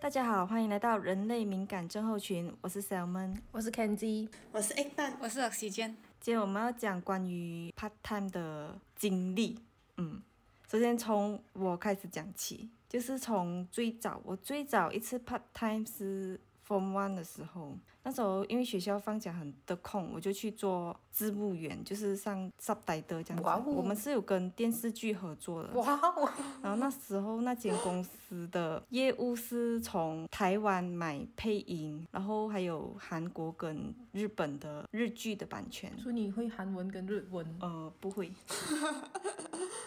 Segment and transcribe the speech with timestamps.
[0.00, 3.36] 大家好，欢迎来到人类敏感症候群，我是 Salmon。
[3.52, 9.58] 我是 Kenzie，我是 egg 蛋，我是时间，今天我们要讲关于 part time 的经历。
[9.98, 10.22] 嗯，
[10.66, 16.40] 首先从我开始讲起，就是从最早，我最早一次 part time 是
[16.70, 23.42] Form One 的时候，那时候因为学校放假很得空，我就去做字幕员，就是上 subtitle 这样子。
[23.42, 25.70] 哇哦我们是有跟电视剧合作的。
[25.72, 26.30] 哇哦，
[26.62, 35.92] 然后那时候那间公司的业务是从台湾买配音，然后还有韩国跟日本的日剧的版权。
[35.98, 37.44] 所以你会韩文跟日文？
[37.58, 38.30] 呃，不会。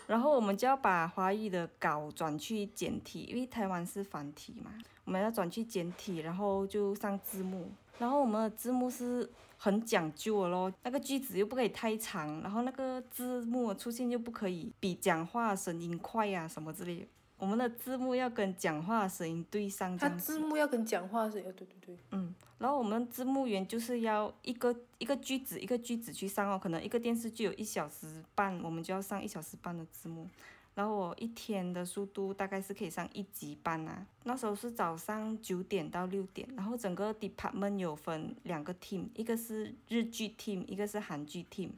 [0.05, 4.69] 然后我们就要把华语的稿转去简体，因为台湾是繁体嘛，
[5.05, 7.70] 我们要转去简体，然后就上字幕。
[7.99, 17.08] 然后我们的字幕是很讲究的咯，那个句子又不可以太长，然后那个字幕出现又不可以比讲话声音快呀、什么之类的。
[17.38, 20.16] 我们的字幕要跟讲话声音对上，这它。
[20.16, 30.27] 字幕要跟讲话是，呃，对对对，嗯，然后我们字幕员就是要一个一个句子一个句子去上哦，可能一个电视剧有一小时半，我们就要上一小时半的字幕。
[30.75, 41.69] 然后我一天的速度大概是可以上一集班啊，那时候是早上九点到六点，然后整个 department 有分两个 team，一个是日剧 team，一个是韩剧 team。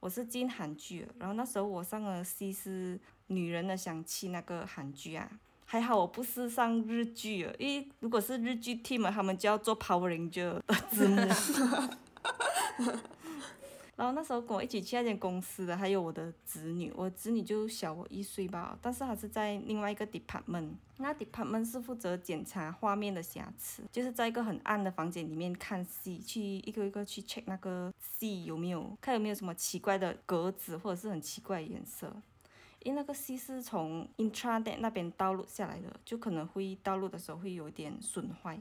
[0.00, 5.30] 我是进韩剧，然后那时候我上了 C 是《女人的香气》那个韩剧啊，
[5.66, 11.20] 还好我不是上日剧的，因为如果是日剧 team 他们就要做 Power Ranger 的字幕。
[14.00, 32.10] 然后那时候跟我一起去那间公司的还有我的侄女，我侄女就小我一岁吧，但是她是在另外一个 department，那 department 是负责检查画面的瑕疵，就是在一个很暗的房间里面看戏，去一个一个去 check 那个戏有没有，看有没有什么奇怪的格子或者是很奇怪的颜色。
[32.82, 38.58] 因为那个戏是从 intranet 那边导入下来的，就可能会导入的时候会有点损坏。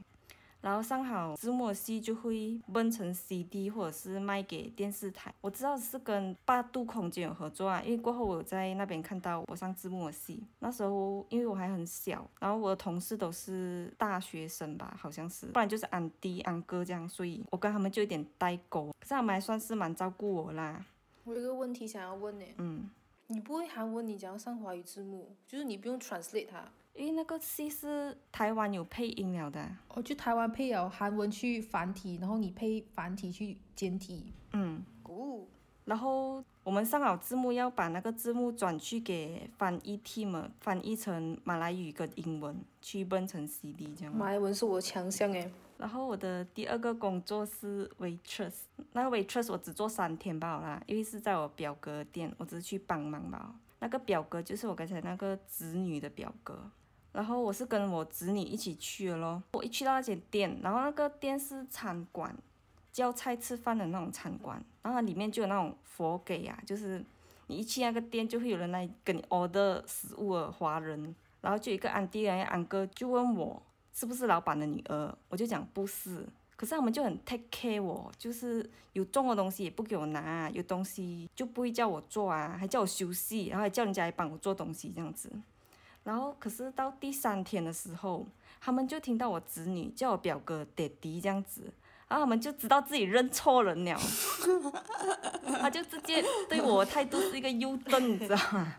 [0.62, 5.34] 然后上好字幕的戏就会分成 CD 或者是卖给电视台。
[5.42, 10.44] 我知道是跟八度空间有合作啊，因为过后我有在那边看到我上字幕的戏。
[10.60, 18.88] 那时候因为我还很小，然后我的同事都是大学生吧，好像是，不然就是安迪、安哥这样，所以我跟他们就有点代沟。
[19.00, 20.86] 可是他们还算是蛮照顾我啦，
[21.24, 22.90] 我有一个问题想要问你，嗯。
[23.32, 25.36] 你不会韩文，你怎样上华语字幕？
[25.48, 34.34] 就是你不用 translate 它，因为那个戏是台湾有配音了的，哦，就台湾配了韩文去繁体，然后你配繁体去简体。
[34.54, 35.46] 嗯，哦，
[35.86, 44.16] 然后我们上好字幕要把那个字幕转去给翻译 team 翻译成马来语跟英文，去分成 CD 这样。
[44.16, 45.52] 马来文是我的强项诶。
[45.80, 48.52] 然后我的第二个工作是 waitress，
[48.92, 53.56] 那个 waitress 我只做三天罢了啦，因为是在我表哥店，我只是去帮忙吧。
[53.80, 56.70] 那个表哥就是我刚才那个侄女的表哥，
[57.14, 59.42] 然后我是跟我侄女一起去的咯。
[59.54, 62.36] 我一去到那间店，然后那个店是餐馆，
[62.92, 67.02] 叫菜吃饭的那种餐馆，然后它里面就有那种佛给啊，就是
[67.48, 73.64] 你一去那个店就会有人来跟你 order 食物的华人，然后就一个安迪人安哥就问我。
[74.00, 75.14] 是不是老板的女儿？
[75.28, 85.30] 我就讲不是，可是他们就很 take care 我，就是有重的东西也不给我拿，有东西就不会叫我做啊，还叫我休息，然后还叫人家来帮我做东西这样子。
[86.06, 88.26] 然后可是到第三天的时候，
[88.62, 91.64] 他们就听到我侄女叫我表哥爹地这样子，
[92.08, 94.00] 然后他们就知道自己认错人了，
[95.60, 98.76] 他就直接对我态度是一个优瞪，你知道吗？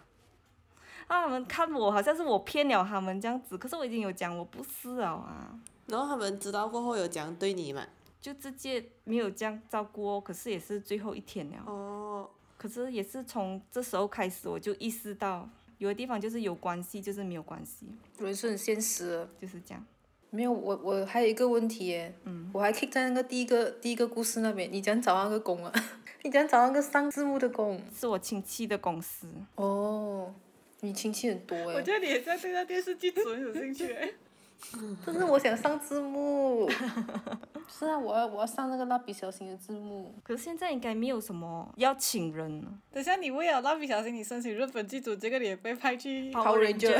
[1.10, 7.84] 啊，他们看我好像是我骗了他们这样子，可是我已经有讲我不是了啊，然后他们知道过后有讲对你嘛？
[8.20, 10.20] 就直接没有这样照顾哦。
[10.20, 15.48] 可是也是最后一天了，哦，可是也是从这时候开始，我就意识到
[15.78, 17.86] 有的地方就是有关系，就是没有关系，
[18.18, 19.28] 人是很现实的。
[19.40, 19.84] 就是这样。
[20.30, 25.72] 没有，我我还有一个问题耶，嗯，我还 kick 在那个第一个第一个故事那边，你讲找那个工啊？
[26.22, 27.82] 你讲找那个上字幕的工？
[27.92, 30.32] 是我亲戚的公司，哦，
[30.80, 31.64] 你亲戚很多哎。
[31.74, 34.14] 我觉得你也在对那电视剧组很有兴趣。
[35.06, 36.68] 但是我想上字幕。
[37.66, 40.14] 是啊，我要我要上那个蜡笔小新的字幕。
[40.22, 42.66] 可是现在应该没有什么要请人了。
[42.92, 46.98] 等下你为了蜡笔小新，你申请日本剧组，结果你也被派去 Power Ranger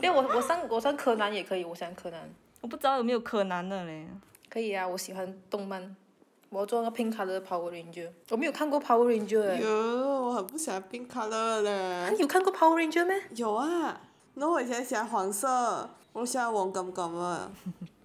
[0.00, 4.06] 因为 我我上我上柯南也可以，我想柯南我不知道有没有柯南的嘞。
[4.48, 5.96] 可以啊，我喜欢动漫。
[6.52, 12.10] 我要做那个 pink color 的 Power Ranger，我没有看过 Power Ranger 哎、有，我很不喜欢 pink color 啊嘞。
[12.12, 13.22] 你有看过 Power Ranger 咩？
[13.36, 13.98] 有啊，
[14.34, 17.50] 那我以前喜欢黄色，我喜欢黄金金啊。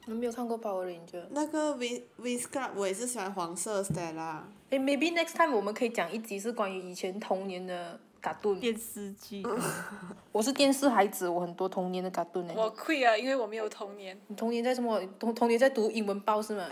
[0.08, 1.24] 我没有看过 Power Ranger。
[1.32, 4.40] 那个 Win Win Scrub 我也是喜欢黄色的 Stella。
[4.70, 8.60] 诶 m a y b e next time 我们可以讲一集是关于以前童年的卡顿。
[8.60, 9.44] 电视剧，
[10.32, 12.54] 我是电视孩子，我很多童年的卡顿呢。
[12.56, 14.18] 我亏啊，因为我没有童年。
[14.28, 15.02] 你童年在什么？
[15.20, 16.66] 童童年在读英文报是吗？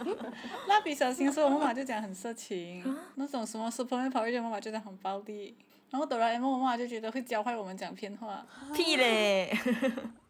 [0.68, 2.82] 蜡笔小新说我妈妈就讲很色情，
[3.16, 5.54] 那种什么 Superman 跑回去，妈妈就讲很暴力。
[5.88, 8.44] 然后哆啦 A 梦，我妈妈就觉得会教坏我们讲偏话。
[8.74, 9.50] 屁嘞！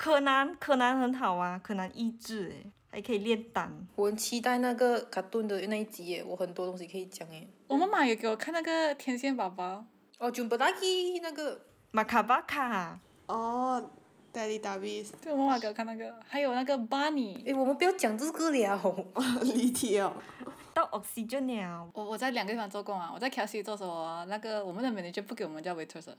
[0.00, 3.70] 柯南，柯南很好啊，柯南益智诶，还可以炼胆。
[3.96, 7.46] 我很期待那个卡顿的那一集耶，我很多东西可以讲耶。
[7.66, 9.84] 我妈妈也给我看那个天线宝宝，
[10.16, 11.60] 哦 b a k i 那个，
[11.90, 13.90] 马卡巴卡，哦
[14.32, 17.44] ，Daddy d a v i s 对我妈妈给我看那个，还有那个 Bunny。
[17.44, 19.04] 诶，我们不要讲这个了。
[19.44, 20.14] 离题哦。
[20.72, 21.90] 到 oxygen 了。
[21.92, 26.16] 我我在两个地方做工啊，我在 KFC 做时候啊，那个我们的 manager 不给我们叫 waiters，的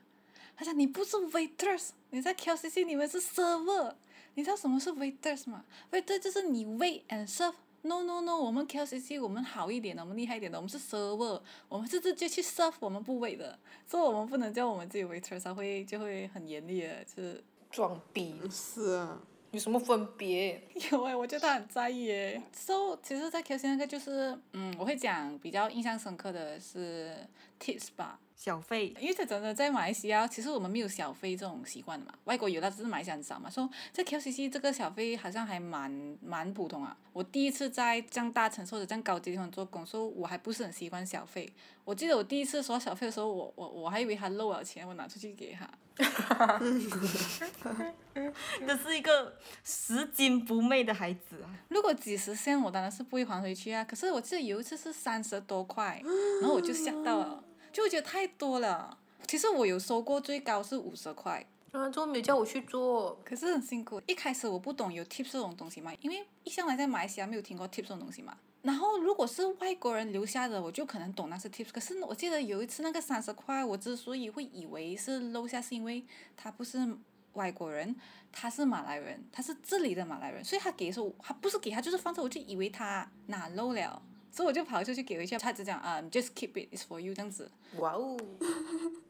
[0.56, 3.94] 他讲你不是 waiters，你在 QCC 你们是 server，
[4.36, 7.53] 你知道什么是 waiters 吗？waiter 就是你 wait and serve。
[7.83, 13.57] No no no，我们 KLCC 我们好一点的，我们厉害一点的，我们是 server，我们是直接去 serve，我们不 wait 的，
[13.88, 19.19] 所以我们不能叫我们自己 waiters，他会就会很严厉的，就是装逼，是啊。
[19.50, 20.62] 有什么分别？
[20.92, 22.42] 有诶，我觉得他很在意诶。
[22.53, 27.18] So 其实，在 KFC 那个就是，嗯，我会讲比较印象深刻的是
[27.62, 28.19] tips 吧。
[28.36, 32.12] 小费，因为这真的在马来西亚，其实我们没有小费这种习惯的嘛。
[32.24, 33.48] 外国有，但是马来西亚很少嘛。
[33.48, 36.98] 说在 KLCC 这个小费好像还蛮蛮普通啊。
[37.13, 41.54] 我第一次在这样大城市或者这样高级地方做工，所以我还不是很习惯小费。
[41.86, 45.69] 我记得我第一次收到小费的时候，我我我还以为他漏了钱，我拿出去给他。
[48.66, 51.54] 这是一个拾金不昧的孩子啊！
[51.69, 53.84] 如果几十线，我当然是不会还回去啊。
[53.84, 56.02] 可是我记得有一次是三十多块，
[56.42, 58.98] 然后我就吓到了，就会觉得太多了。
[59.28, 64.02] 其实我有收过最高是五十块，啊，做没有叫我去做，可是很辛苦。
[64.08, 68.38] 一开始我不懂有 tips 这种东西嘛，因为一向来在马来西亚没有听过 tips 这种东西嘛。
[68.64, 71.70] 然后如果是外国人留下的，我就可能懂那是 tips。
[71.72, 76.04] 可是我记得有一次那个三十块，我之所以会以为是漏下，是因为
[76.36, 76.78] 他不是
[77.34, 77.96] 外国人，
[78.32, 87.51] 他是马来人，他是这里的马来人，所以他给的时候，他不是给他就是放着，我就以为他哪漏了，所以我就跑出去给一下，他只讲啊、j u s t keep it, it's for you 这样子。
[87.78, 88.18] 哇哦，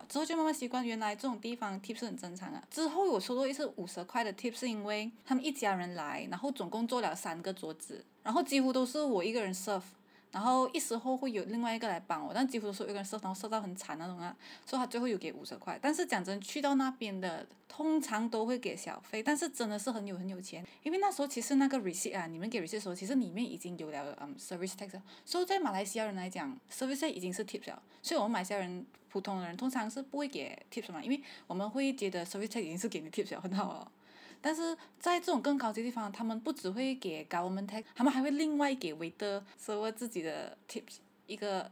[0.09, 2.63] 之后就慢慢习惯，原来这种地方 tip 是很正常啊。
[2.71, 9.83] 之后我收到一次五十块的 tip，是因为他们一家人来，然后总共做了三个桌子，然后几乎都是我一个人 serve，
[10.31, 14.35] 然后一时候会有另外一个来帮我，但几乎都是一个人 serve，然后 serve 到很惨那种啊，
[14.65, 15.77] 所以他最后有给五十块。
[15.81, 33.09] 但是讲真，去到那边的通常都会给小费，但是真的是很有很有钱，因为那时候其实那个 receipt 啊，你们给 receipt 的时候，其实里面已经有了嗯 service tax，所以在马来西亚人来讲，service tax 已经是 tips 了，所以我们马来西亚人普通的人通常是不会给 tips 嘛，因为我们会觉得 service tax 已经是给你
[33.09, 33.91] tips 了，很好了。
[34.41, 40.97] 但是在这种更高级的地方，他们不只会给 government tax，他们还会另外给 waiter serve 自己的 tips
[41.27, 41.71] 一个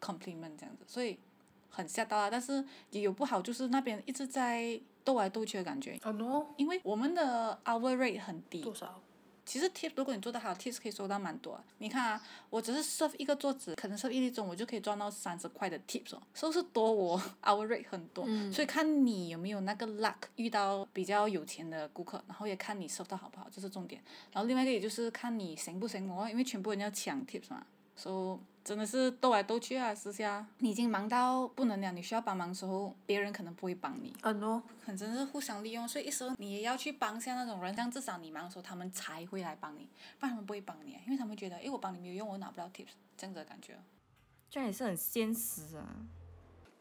[0.00, 1.18] compliment 这样子，所以
[1.70, 2.28] 很吓到啊。
[2.28, 9.00] 但是也有不好，就是那边一直在斗来斗去的感觉，哦 no，因为我们的 hour rate 很低，多少？
[9.48, 11.64] 其实 tip 如果你做得好，tips 可以收到蛮多啊。
[11.78, 18.26] 你看啊，我只是 serve 一个桌子，可能 serve 一粒钟，我就可以赚到三十块的 tips 哦，是不是多我 hour rate 很多？
[18.52, 24.02] 所以看你有没有那个 luck 遇到比较有钱的顾客，然后也看你 serve 到好不好，这是重点。
[24.32, 27.64] 然后另外一个也就是看你行不行哦，因为全部人要抢 tips 嘛，
[27.96, 34.14] 所以真的是斗来斗去啊，私下你已经忙到不能了，你需要帮忙的时候，别人可能不会帮你。
[34.20, 43.78] 嗯哦很真是互相利用，所以一时候你也要去帮下那种人，这样至少你忙的时候他们才会来帮你，不然他们不会帮你，因为他们觉得，诶，我帮你没有用，我拿不到 tips，这样子的感觉。
[44.50, 45.96] 这样也是很现实啊。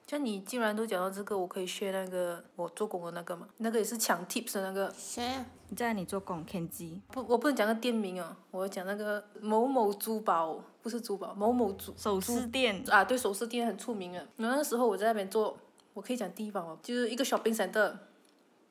[0.07, 5.45] 像你既然都讲到这个，我可以 share 那个我做工的那个嘛，那个也是抢 tips 的那个，谁啊？
[5.67, 14.25] 你在你做工 Kenji 不，我不能讲个店名啊，我要讲那个某某珠宝，不是珠宝，某某珠首饰店，啊，对，首饰店很出名的。
[14.37, 15.57] 那时候我在那边做，
[15.93, 17.91] 我可以讲地方哦，就是一个 shopping center，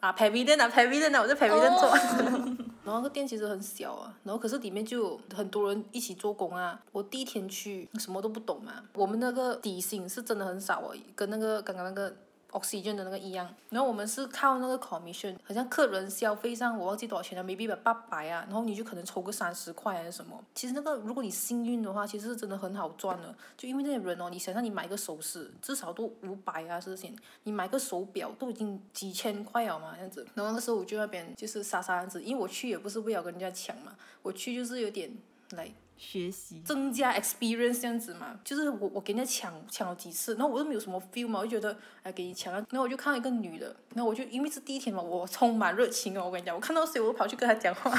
[0.01, 2.57] 啊，pavilion 啊，pavilion 啊，我在 pavilion 做。
[2.87, 6.81] 然后那个店其实很小啊，然后可是里面就有很多人一起做工啊。
[6.93, 8.75] 我第一天去，什么都不懂嘛。
[8.95, 12.15] 我们那个底薪是真的很少哦，跟那个刚刚那个
[12.53, 13.53] oxygen 的那个一样。
[13.71, 20.43] 然后我们是靠那个 commission，好像客人消费上我忘记多少钱了，maybe 八百啊，然后你就可能抽个三十块还是什么。
[20.55, 23.35] 其实那个如果你幸运的话，其实是真的很好赚的。
[23.57, 27.07] 就因为那些人哦，你想想你买个首饰，至少都五百啊，是不是？
[27.45, 30.27] 你买个手表都已经几千块了嘛，这样子。
[30.35, 35.11] 然后那时候我就那边就是傻傻样子，因为我去也不是为了跟人家抢嘛，我去就是有点
[35.51, 47.91] 来学习，增加 experience 这样子嘛，就是我我给人家抢抢了几次，然后我又没有什么 feel 嘛，我就觉得哎给你抢了，然后我就看到一个女的，然后我就因为是第一天嘛，我充满热情哦，我跟你讲，我看到谁我都跑去跟她讲话，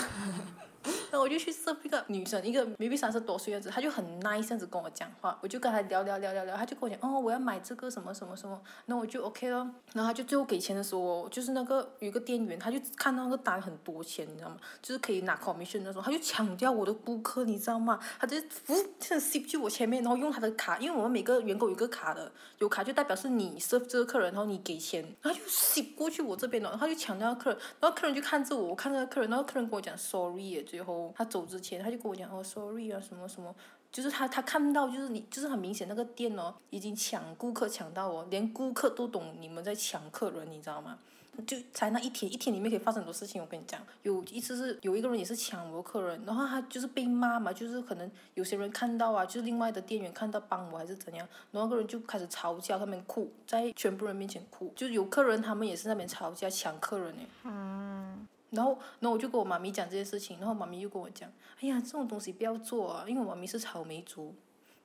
[1.12, 14.58] 然后我就去 serve 一个女生，一个 maybe 三十多岁样子，她就很 nice 这样子跟我讲话，我就跟她聊聊聊聊聊，她就跟我讲，哦，我要买这个什么什么什么，然后我就 OK 咯，然后她就最后给钱的时候，就是那个有个店员，他就看到那个单很多钱，你知道吗？
[14.82, 18.00] 就是可以拿 commission 那种，他就抢掉我的顾客，你知道吗？
[18.20, 33.54] 他就呜这 s 去我前面，然后用他的卡，因为我们每个员工有个卡的，有卡就代表是你 serve 这个客人，然后你给钱，然后就 s 过去我这边了，然后他就抢掉客人，然后客人就看着我，我看那个客人，然后客人跟我讲 sorry 耶，最后他走之前他就跟我讲哦 sorry 啊什么什么。
[33.90, 41.00] 就是他，他看到就是你，就是很明显那个店哦，已经抢顾客抢到哦，连顾客都懂你们在抢客人，你知道吗？
[41.48, 43.42] 就才那一天，一天里面可以发生很多事情。
[43.42, 57.24] 我跟你讲，有一次是有一个人也是抢我客人，然后他就是被骂嘛，就是可能有些人看到啊，就是另外的店员看到帮我还是怎样，然后那个人就开始吵架，他们哭，在全部人面前哭，就有客人他们也是那边吵架抢客人呢。
[57.46, 58.28] 嗯。
[58.52, 61.30] 然后，然后我就跟我妈咪讲这件事情，然后妈咪又跟我讲，
[61.62, 64.34] 哎呀，这种东西不要做啊，因为我妈咪是草莓族，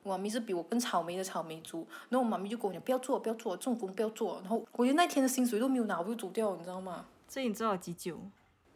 [0.03, 4.39] 我妈咪是比我更草莓的草莓族，然后我妈咪就跟我讲，不要做，不要做，这种工不要做。
[4.41, 7.05] 然后我连那天的薪水都没有拿，我就走掉，你知道吗？
[7.29, 8.19] 所以你做了几久？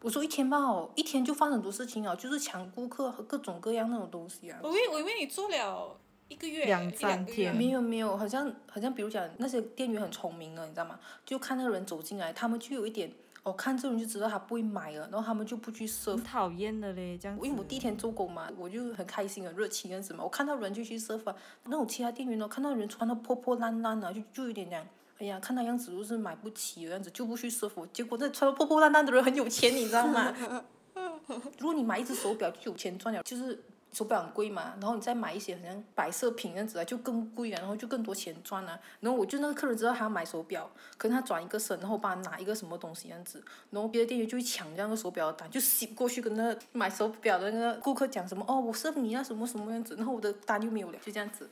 [0.01, 0.57] 我说一天吧，
[0.95, 4.59] 一天就发生很多事情啊，就是抢顾客和各种各样那种东西啊。
[4.63, 10.99] 我以为我以为你做了一个月，两三天没有没有，好像好像比如讲那些店员很聪明的，你知道吗？
[11.25, 13.11] 就看那个人走进来，他们就有一点。
[13.47, 16.15] 我看这种就知道他不会买了，然后他们就不去设。
[16.15, 17.37] 很讨厌的嘞，这样。
[17.41, 20.23] 因为我第一天做工嘛，我就很开心很热情样子嘛。
[20.23, 21.33] 我看到人就去设啊，
[21.65, 24.85] 那种其他店员呢，看到人穿的破破烂烂的，就就有点这样。
[25.19, 27.85] 哎呀，看他样子就是买不起的样子，就不去设服。
[27.87, 30.33] 结果那穿的破破烂烂的人很有钱，你知道吗？
[31.57, 33.63] 如果你买一只手表就有钱赚了，就是。
[33.97, 38.79] 手表很贵嘛，然后你再买一些好像摆设品样子啊，就更贵啊，然后就更多钱赚啊。
[38.99, 51.49] 然后我就那个客人知道他要买手表，可能他转一个身，然后我帮他拿一个什么东西样子，然后别的店员就会抢这样个手表的单，就吸过去跟那买手表的那个顾客讲什么哦，我是你啊什么什么样子，然后我的单就没有了，就这样子。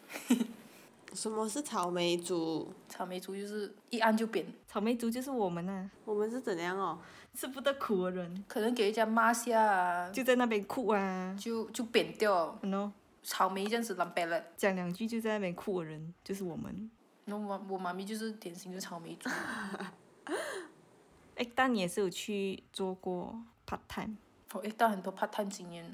[1.14, 2.72] 什么是草莓族？
[2.90, 4.46] 草莓族就是一按就扁。
[4.68, 5.90] 草莓族就是我们呐。
[6.04, 7.00] 我们是怎样哦？
[7.36, 8.44] 吃不得苦的人。
[8.48, 10.10] 可能给人家骂下啊。
[10.12, 11.36] 就在那边哭啊。
[11.40, 12.58] 就就扁掉。
[12.64, 12.92] 喏。
[13.22, 14.42] 草莓这样子烂白了。
[14.56, 16.90] 讲两句就在那边哭的人，就是我们。
[17.26, 19.30] 那我我妈咪就是典型的草莓族。
[21.36, 23.36] 哎，但你也是有去做过
[23.68, 24.16] part time。
[24.54, 25.94] 哦，哎，但很多 part time 经验。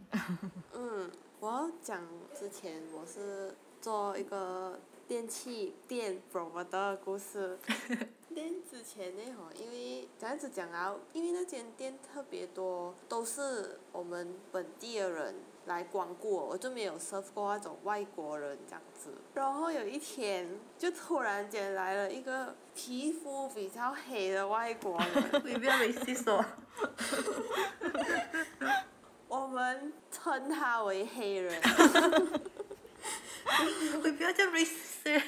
[0.74, 2.06] 嗯，我要讲
[2.38, 4.78] 之前我是做一个。
[5.12, 7.60] 电器店 promo 的故事。
[8.34, 19.10] 店之前呢吼，因为这样子讲啊，因为那间店特别多，都是我们本地的人来光顾，我就没有 serve 过那种外国人这样子。
[19.34, 25.42] 然后有一天，就突然间来了一个皮肤比较黑的外国人。
[25.44, 26.46] 你不要没细说。
[29.28, 31.62] 我们称他为黑人。
[34.04, 34.46] 你不要叫
[35.04, 35.24] race。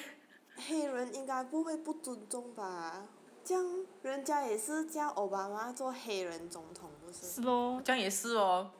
[0.56, 3.06] 黑人应该不会不尊重吧？
[3.44, 7.26] 这样人家也是叫奥巴马做黑人总统，不是？
[7.26, 8.72] 是咯，这样也是哦。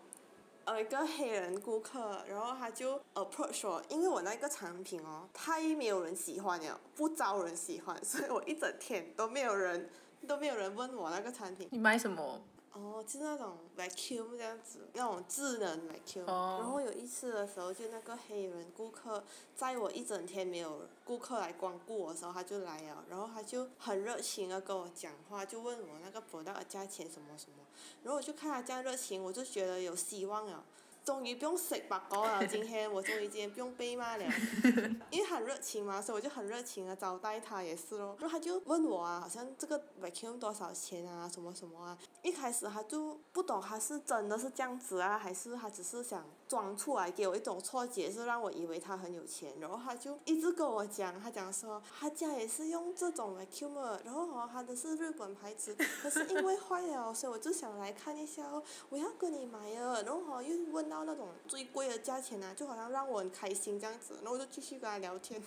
[0.66, 9.90] 呃，一个黑人顾客，然后他就 approach 我，因为我那个产品哦，太没有人喜欢了，不招人喜欢，所以我一整天都没有人，
[10.26, 11.68] 都没有人问我那个产品。
[11.70, 12.40] 你卖什么？
[12.74, 16.26] 哦，就是那种 vacuum 这样子，那种智能 vacuum。
[16.26, 19.24] 然后有一次的时候，就那个黑人顾客，
[19.56, 27.64] 在我一整天没有顾客来光顾我的时候，他就来了，然后他就很热情的跟我讲话，就问我那个 product 的价钱什么什么，
[28.04, 30.64] 然后我就看他这样热情，我就觉得有希望了。
[31.04, 34.26] 终于不用食白果了，今天我终于今天不用被骂了，
[35.12, 38.16] 因为很热情嘛，所以我就很热情的招待他也是咯。
[38.20, 41.98] 然后他就问我啊，好像这个 vacuum 多少钱啊，什么什么啊。
[42.22, 49.52] 一开始他就不懂他是真的是这样子啊，还是他只是想装出来给我一种错觉，是让我以为他很有钱。
[49.60, 60.84] 然后他就一直跟我讲，他讲说他家也是用这种 vacuum，然后哦他的是日本牌子，可是因为坏了，所以我就想来看一下哦，我要跟你买啊，然后哦又问。
[60.94, 65.42] 到那种最贵的价钱啊，就好像让我很开心这样子，然后我就继续跟他聊天，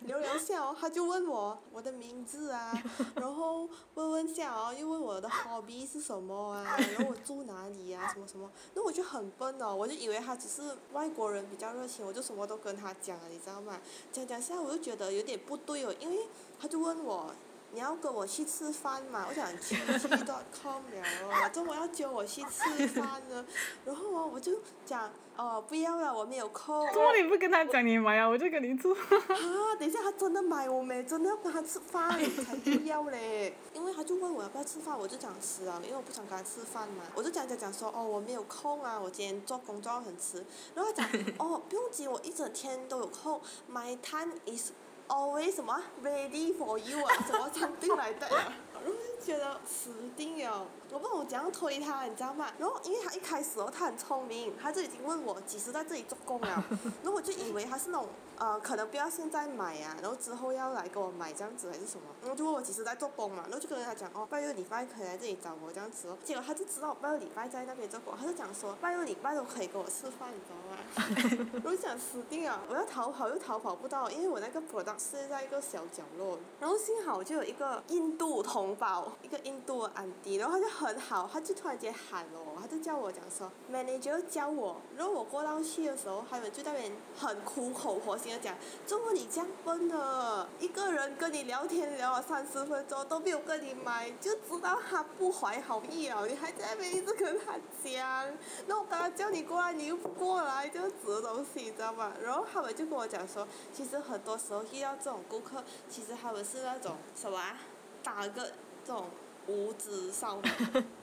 [0.00, 2.70] 聊聊下哦，他就问我我的名字啊，
[3.14, 13.80] 然后问问下哦，又问我的 hobby 是什么啊，然后我住哪里啊，什么什么，那我就很笨哦，我就以为他只是外国人比较热情，我就什么都跟他讲了，你知道吗？
[14.12, 16.26] 讲讲下我就觉得有点不对哦，因为
[16.60, 17.34] 他就问我。
[17.74, 19.26] 你要跟我去吃饭嘛？
[19.28, 23.44] 我想去去 dot com 了哦，怎么要叫我去吃饭了？
[23.84, 26.86] 然后哦，我就讲哦，不要了，我没有空。
[26.92, 28.28] 怎么你不跟他讲你买啊？
[28.28, 28.94] 我就跟你做。
[28.96, 31.02] 啊，等一下他真的买我没？
[31.02, 33.52] 真的要跟他吃饭才不要嘞。
[33.72, 37.02] 因为他就问我要不要吃饭，我就讲吃啊，因为我不想跟他吃饭嘛。
[37.16, 40.44] 我就讲讲讲说哦，我没有空啊，我今天做工作很迟。
[40.76, 43.40] 然后他讲哦，不用急，我一整天都有空。
[43.68, 44.70] My time is
[45.07, 48.53] always 什么 ready for you 啊，什么 something 来的呀？
[49.24, 52.48] 觉得死定了，我不懂怎样推他，你知道吗？
[52.58, 56.62] 然后因为他一开始哦，他很聪明，他就已经问我几时在这里做工了，
[57.02, 71.60] 然后我就以为他是那种呃，可能不要现在买啊，然后之后要来给我买这样子还是什么，然后就问我几时在做工嘛，然后就跟他讲哦，拜六礼拜可以来这里找我这样子哦，结果他就知道我拜六礼拜在那边做工，他就讲说拜六礼拜都可以给我吃饭，你知道吗？
[71.64, 88.56] 我就想死定了，我要逃跑又逃跑不到，因为我那个 product 是在一个小角落，然后幸好就有一个印度同胞，一个印度的安迪，然后他就很好，他就突然间喊了我，他就叫我讲说 manager 教我，然后我过到去的时候，他们就在那边很苦口婆心的讲，
[88.86, 97.52] 怎么你这样笨的，一个人跟你聊天聊了三十分钟都没有跟你买，就知道他不怀好意哦，你还在那边一直跟他
[97.82, 98.26] 讲，
[98.66, 102.12] 那我刚刚叫你过来，你又不过来，这样子的东西，你知道吗？
[102.22, 107.58] 然后他们就跟我讲说，其实很多时候遇到这种顾客，其实他们是那种什么啊，
[108.02, 108.52] 打个
[108.86, 109.06] 这种
[109.46, 110.50] 无知少女，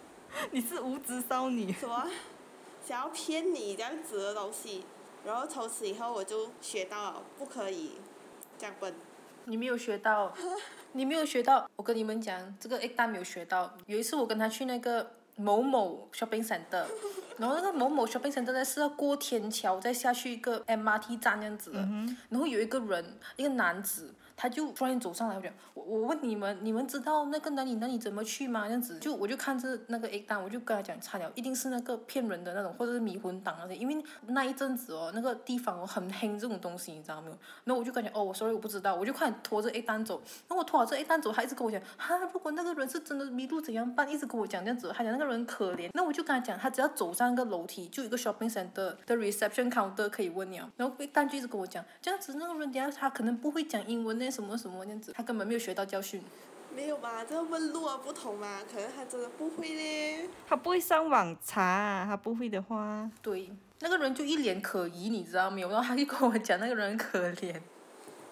[0.51, 1.73] 你是无知少女。
[1.73, 2.07] 什么
[2.85, 4.83] 想要骗你这样子的东西，
[5.25, 7.93] 然后从此以后我就学到了不可以
[8.57, 8.93] 这样笨。
[9.45, 10.31] 你没有学到，
[10.93, 11.67] 你没有学到。
[11.75, 13.73] 我跟你们讲，这个 A 单没有学到。
[13.88, 16.85] 有一次我跟他去那个某某 shopping center，
[17.38, 21.79] 然后那个某某 shopping center 呢是要过天桥再下去一个 MRT 站这样子的。
[22.29, 28.65] 然后有一个人，一个男子，他就突然走上来，我讲，我我问你们，你们知道那个哪里哪里怎么去吗？
[28.65, 37.38] 这样子，就我就看着那个 A 单，我就跟他讲，差了，一定是那个骗人的那种，或者是迷魂党那些，因为那一阵子哦，那个地方哦很黑这种东西，你知道没有？
[37.65, 44.12] 然后我就感觉，哦，我所以我不知道，我就快点拖着 A 单走，那我拖好这 A 单走，他一直跟我讲，哈，如果那个人是真的迷路怎样办？
[44.12, 56.23] 一直跟我讲这样子，他讲那个人可怜，那我就跟他讲，他只要走上一个楼梯，就一个 shopping center 的 reception counter 可以问了，然后 A 单就一直跟我讲，这样子那个人等下他可能不会讲英文呢那什么什么这样子，他根本没有学到教训。
[56.73, 57.25] 没有吧？
[57.25, 60.29] 这个问路啊不同嘛，可能他真的不会嘞。
[60.47, 65.70] 他不会上网查，他不会的话，对，那个人就一脸可疑，你知道没有？
[65.70, 67.59] 然后他就跟我讲那个人很可怜。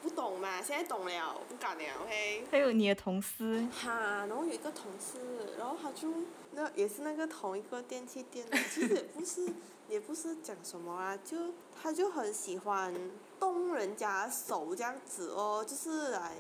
[0.02, 2.46] 不懂嘛，现在懂了，不敢了，OK。
[2.50, 5.18] 还有你的同事，哈，然后有一个同事，
[5.58, 6.08] 然后他就
[6.54, 9.48] 那也是那个同一个电器店的，其实也不是
[9.90, 11.36] 也不是讲什么啊，就
[11.82, 12.94] 他就很喜欢
[13.40, 16.38] 动人家手这样子哦，就是来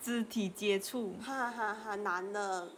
[0.00, 2.68] 肢体接触，哈哈哈男的。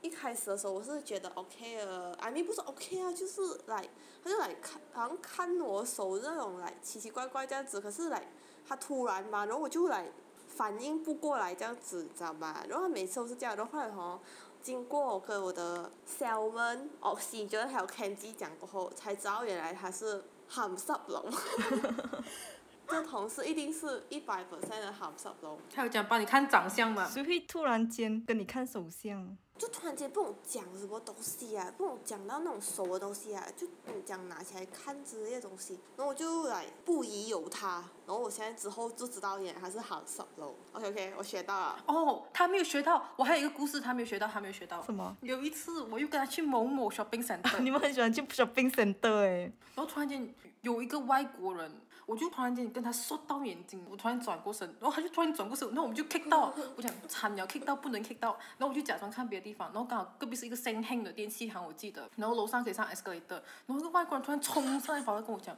[0.00, 3.88] 一开始的时候我是觉得 OK 的，I mean 不是 OK 啊，就是来
[4.22, 8.22] 他就来看，好像看我手这种来奇奇怪怪这样子，可是来
[8.68, 10.06] 他突然嘛，然后我就来
[10.46, 12.66] 反应不过来这样子，你知道吧？
[12.68, 14.20] 然后他每次都是这样，然后后来吼，
[14.64, 21.30] 经过我跟我的 Salmon、哦喜觉还有 Kenji 讲过后，才知道原来他是 Ham s u p 龙。
[22.88, 25.58] 这同事一定是一百 percent 的 Ham s u p 龙。
[25.74, 27.06] 他有讲帮你看长相嘛？
[27.08, 29.36] 谁会突然间跟你看手相？
[29.56, 40.56] 就突然间不懂讲什么东西啊，不懂讲到那种熟的东西啊，就你讲拿起来看之类的东西，然后我就来不疑有他，然后我现在之后就知道原来他是好手喽。
[40.72, 41.78] OK OK，我学到了。
[41.86, 44.82] 哦，他没有学到，我还有一个故事，他没有学到，他没有学到。
[44.82, 45.16] 什么？
[45.22, 49.52] 有一次，我又跟他去某某 shopping center， 你们很喜欢去 shopping center 哎。
[49.76, 51.72] 然后突然间有一个外国人，
[52.06, 65.56] 我就突然间跟他说到眼睛，我突然转过身，然后他就突然转过身，然后我们就 kick 到，我讲惨了，kick 到不能 kick 到，然后我就假装看别的地方，然后刚好隔壁是一个 s a n h a n g 的电器行，我记得，然后楼上可以上 escalator，然后那个外国人突然冲上来跑来跟我讲，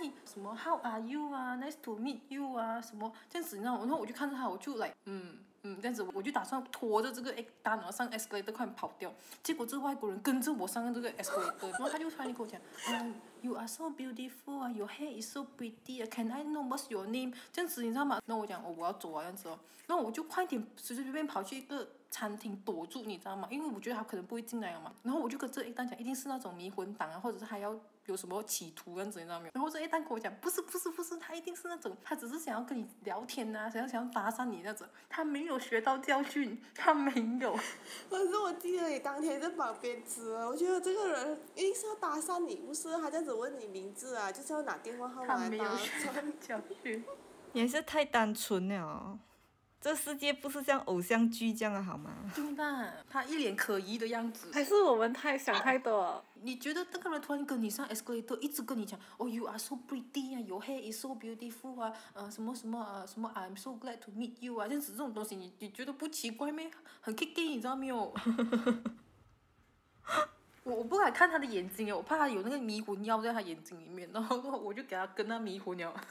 [0.00, 3.12] 嘿，什么 How are you 啊，Nice to meet you 啊，什么？
[3.30, 5.38] 这样子，然后然后我就看着他，我就来，嗯。
[5.62, 9.12] 嗯，这样子我就打算拖着这个 A 单，然后上 escalator 快点跑掉。
[9.42, 17.34] 结果这个外国人跟着我上这个 escalator，然后他就突然跟我讲，嗯，You are so beautiful 啊，Your hair is so pretty 啊，Can I know what's your name？
[17.52, 18.20] 这样子你知道吗？
[18.26, 19.58] 那我讲哦，我要走啊，这样子哦。
[19.86, 23.48] 然后我就快点随随便便跑去一个餐厅躲住，你知道吗？
[23.50, 24.92] 因为我觉得他可能不会进来了嘛。
[25.02, 27.74] 然后我就跟这 A 单讲，一定是那种迷魂党啊，或者是还要
[28.08, 29.50] 有什么企图这样子，你知道没有？
[29.54, 37.56] 然后这一旦跟我讲，不是不是不是，他一定是那种，他只是想要跟你聊天呐、想要想要搭讪你那种，他没有学到教训，他没有。
[38.08, 46.12] 可 是我记得你当天在旁边吃了，我觉得这个人一定是要搭讪你，不是他这样子问你名字啊，就是要拿电话号码他没有学到。
[46.40, 47.04] 教训。
[47.52, 49.18] 你还是太单纯了。
[49.80, 52.10] 这世界不是像偶像剧这样的好吗？
[52.34, 52.92] 对吧？
[53.08, 54.50] 他一脸可疑的样子。
[54.52, 56.24] 还是我们太想太多了。
[56.42, 64.32] 你觉得那个人突然跟你上 escalator，一直跟你讲，哦，you are so pretty 啊，your hair is so beautiful 啊，呃，什么什么啊，什么 I'm so glad to meet
[64.40, 66.70] you 啊，这样子这种东西，你你觉得不奇怪咩？
[67.00, 68.12] 很 k i k 你知道没有？
[70.64, 75.94] 我我不敢看他的眼睛我怕他有那个迷魂药在他眼睛里面，然后我就给他跟他迷魂药。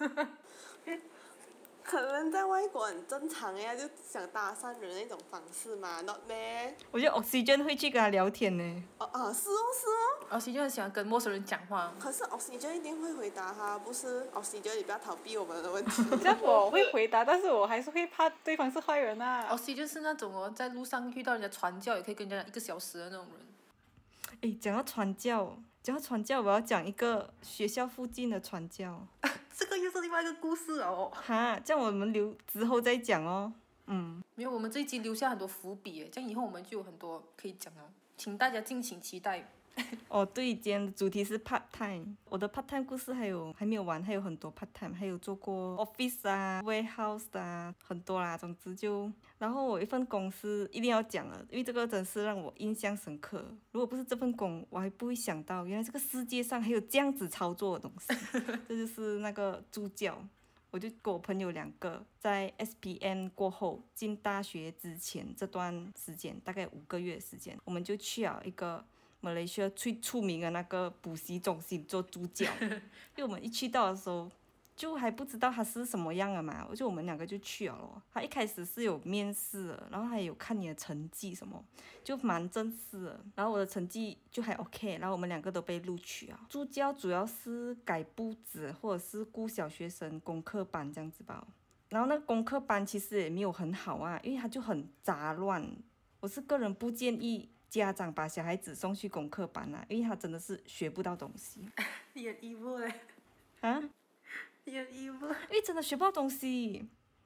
[1.88, 6.74] 可能在外国很正常呀，就想搭讪人那种方式嘛，not bad。
[6.92, 8.84] 我觉得 Oxygen 会去跟他聊天呢。
[8.98, 10.38] 哦哦，是哦是哦。
[10.38, 11.94] Oxygen 很喜欢跟陌生人讲话。
[11.98, 16.04] 可是 Oxygen 一定会回答他，不是 Oxygen 你不要逃避我们的问题。
[16.22, 19.48] 这样我会回答，但是我还是会怕对方是坏人啊。
[19.56, 24.42] Oxygen 是那种哦，在路上遇到人家传教，也可以跟人家一个小时的那种人。
[24.42, 29.08] 诶，讲到传教，讲到传教，我要讲一个学校附近的传教。
[29.58, 31.12] 这个又是另外一个故事哦。
[31.12, 33.52] 哈，这样我们留之后再讲哦。
[33.88, 34.24] 嗯。
[34.36, 39.50] 没有，我们这一集留下很多伏笔，这样以后我们就有很多可以讲了，请大家敬请期待。
[40.10, 42.16] 哦，对，今天的主题是 part time。
[42.30, 48.38] 我的 part time 故事还有还没有完，还有很多 part time，还有做过 office 啊，warehouse 啊，很多啦。
[48.38, 53.46] 总之就，然后我一份公司一定要讲了，因为这个真是让我印象深刻。
[53.72, 58.08] 如果不是这份工，我还不会想到原来这个世界上还有这样子操作的东西。
[58.68, 60.18] 这就是那个助教，
[60.72, 68.84] 我就跟我朋友两个在 S P N 过后进大学之前这段时间，大概五个月时间，我们就去了一个。
[69.20, 74.30] 马来西亚最出名的那个补习中心做助教， 因为我们一去到的时候，
[74.76, 78.02] 就还不知道他是什么样的嘛，就我们两个就去了咯。
[78.14, 81.64] 他一开始是有面试，然后还有看你的成绩什么，
[82.04, 83.20] 就蛮正式的。
[83.36, 86.40] 然后我的成绩就还 OK，然后我们两个都被录取啊。
[86.48, 91.46] 助教主要是改布置或者是顾小学生功课班这样子吧。
[91.90, 95.68] 然后那个功课班其实也没有很好啊，因为他就很杂乱。
[96.20, 97.50] 我是个人不建议。
[97.70, 101.68] 家长把小孩子送去功课班啊，因为他真的是学不到东西。
[102.14, 102.94] 你很 evil 嘞。
[103.62, 103.84] 啊？
[104.64, 105.36] 你很 evil。
[105.50, 106.74] 因为真的学不到东西，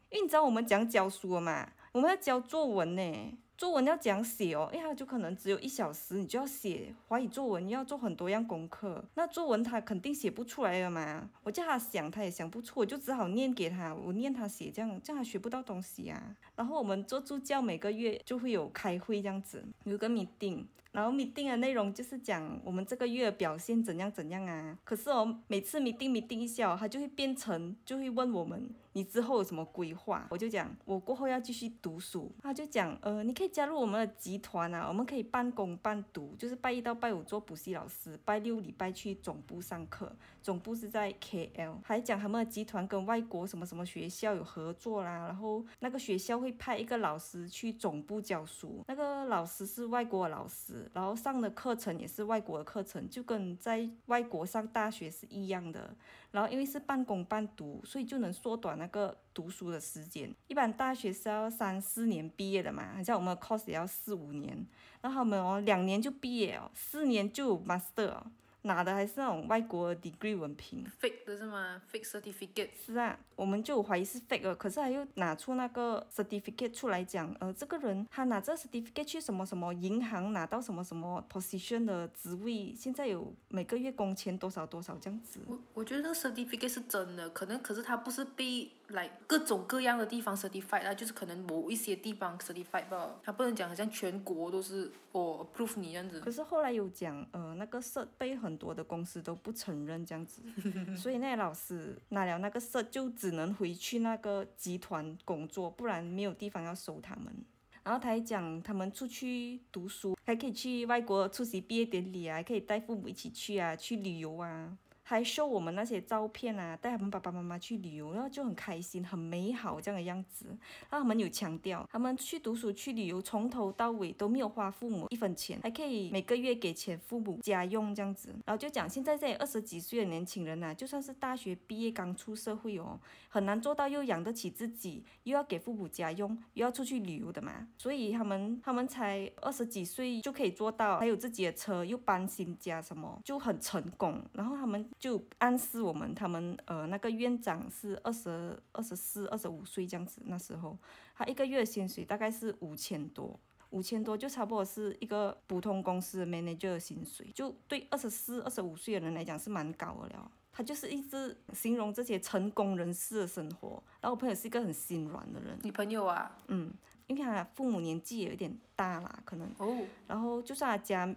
[0.10, 3.38] 因为你知道我们讲教书嘛，我们要教作文呢。
[3.62, 9.06] 作文要讲写哦，因为他就可能只有一小时，你就要写华语作文，你要做很多样功课。
[9.14, 16.36] 那作文他肯定写不出来了嘛，我叫他想他也想不出，我就只好念给他，我念他写，这样这样他学不到东西啊。
[16.56, 20.64] 然后我们做助教每个月就会有开会这样子，有个 meeting。
[20.92, 24.78] 然后你定的内容就是讲我们这个月表现怎样怎样啊。
[24.84, 30.28] 可是哦，每次 meeting meeting 一下，他就会变成就会问我们，你之后有什么规划？
[30.30, 32.32] 我就讲我过后要继续读书。
[32.42, 40.14] 他就讲，呃，你可以加入我们的集团啊，我们可以半工半读，就是拜一到拜五做补习老师，拜六礼拜去总部上课。
[40.42, 55.96] 总部是在 KL，还讲他们的集团跟外国什么什么学校有合作啦，然后那个学校会派一个老师去总部教书，那个老师是外国的老师，然后上的课程也是外国的课程，就跟在外国上大学是一样的。
[56.32, 60.34] 然后因为是半工半读，所以就能缩短那个读书的时间。
[60.48, 64.66] 一般大学是要三四年毕业的嘛，像我们的 course 也要四五年，
[65.02, 68.22] 然后他们哦两年就毕业哦，四年就 master。
[68.64, 72.70] 拿的还是那种外国 degree 文凭，fake 的是吗？fake certificate。
[72.86, 85.40] 是啊，我们就怀疑是 fake 了，可是他又拿出那个 certificate 出来讲，呃，这个人他拿这 certificate 去什么什么银行拿到什么什么 position 的职位，现在有每个月工钱多少多少这样子。
[85.48, 96.20] 我我觉得那个 certificate 是真的，可能可是他不是被来各种各样的地方 certified 啊，就是可能某一些地方 certified 吧，他不能讲好像全国都是我 approve 你这样子。
[96.20, 98.52] 可是后来有讲，呃，那个设备很。
[98.52, 100.42] 很多的公司都不承认这样子，
[100.94, 107.34] 所以那些老师拿了那个设就只能回去那个集团工作，不然没有地方要收他们。
[107.82, 114.78] 然后他还讲，他们出去读书还可以去外国出席毕业典礼啊，还可以带父母一起去啊，去旅游啊。
[115.04, 120.46] 还秀我们那些照片啊，带他们爸爸妈妈去旅游，然后就很开心、很美好这样的样子。
[120.90, 128.30] 然后他们有强调，他们去读书、去旅游，从头到尾都没有花父母一分钱，还可以每个月给钱父母家用这样子。
[128.46, 137.68] 然后就讲现在这二十几岁的年轻人呐，就算是大学毕业刚出社会哦，很难做到又养得起自己，又要给父母家用，又要出去旅游的嘛。
[137.78, 144.24] 所以他们他们才二十几岁就可以做到，还有自己的车，又搬新家什么，就很成功。
[144.34, 144.88] 然后他们。
[145.02, 150.78] 就暗示我们，他们呃那个院长是二十二十四、二十五岁这样子，那时候
[151.16, 153.40] 他一个月薪水大概是五千多，
[153.72, 160.32] 五千多就差不多是一个普通公司 manager 的薪水，就对二十四、二十五岁的人来讲是蛮高的了。
[160.52, 163.82] 他就是一直形容这些成功人士的生活。
[164.02, 166.38] 然后我朋友是一个很心软的人，你朋友啊？
[166.48, 166.72] 嗯，
[167.08, 171.16] 因为他父母年纪也有点大啦，可能，哦，然后就算他家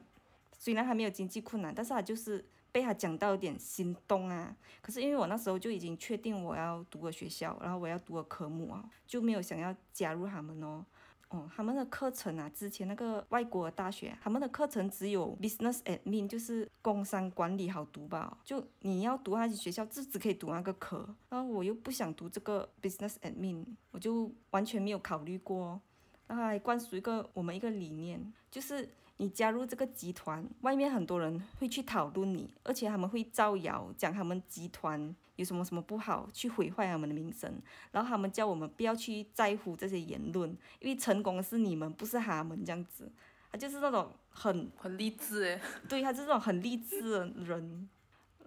[0.57, 2.43] 虽然还没有经济困难，但是他就是
[2.75, 4.55] 被他讲到有点心动啊。
[4.83, 10.85] 可是因为我那时候就已经确定我要读的学校，然后我要读的科目啊，就没有想要加入他们哦。
[11.29, 18.37] 哦，他们的课程啊，之前那个外国的大学，他们的课程只有 business admin，就是工商管理好读吧。
[18.45, 25.81] 就你要读那些学校，就只可以读那个科，然后我又不想读这个 business admin，我就完全没有考虑过。
[26.27, 37.53] 然后还灌输一个我们一个理念，就是你加入这个集团，外面很多人会去讨论你，而且他们会造谣讲他们集团有什么什么不好，去毁坏他们的名声。
[37.93, 40.51] 然后他们叫我们不要去在乎这些言论，
[40.81, 43.11] 因为成功的是你们，不是他们这样子。
[43.53, 45.61] 他就是那种很很励志诶。
[45.89, 47.89] 对，他是这种很励志的人。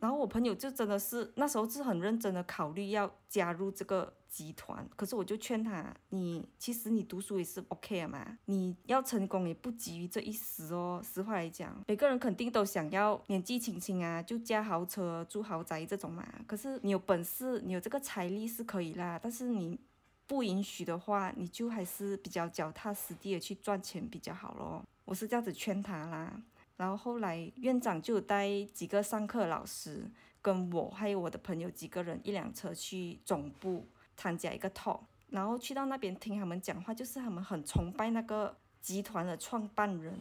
[0.01, 11.02] 然后我朋友就真的是那时候是很认真的考虑要加入这个集团，可是我就劝他，你其实你读书也是 OK 的嘛，你要成功也不急于这一时哦。
[11.04, 16.28] 实话来讲，每个人肯定都想要年纪轻轻啊就驾豪车住豪宅这种嘛。
[16.46, 19.80] 可是你有本事，你有这个财力是可以啦，但是你
[20.28, 24.84] 不允许的话，你就还是比较脚踏实地的去赚钱比较好咯。
[25.06, 26.42] 我是这样子劝他啦。
[26.76, 30.04] 然后后来院长就带几个上课老师，
[30.44, 34.99] 跟我还有我的朋友几个人一辆车去总部参加一个 talk，
[35.30, 40.13] 然后去到那边听他们讲话，就是他们很崇拜那个集团的创办人，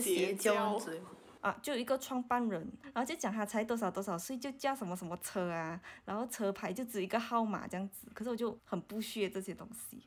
[0.00, 0.80] 邪教
[1.40, 10.02] 啊，就一个创办人，然后就讲他才多少多少岁就驾什么什么车啊，然后车牌就只一个号码这样子，可是我就很不屑这些东西。